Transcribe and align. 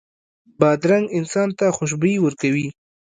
بادرنګ 0.59 1.05
انسان 1.17 1.49
ته 1.57 1.65
خوشبويي 1.77 2.17
ورکوي. 2.21 2.67